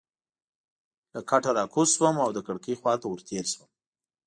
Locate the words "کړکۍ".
2.47-2.75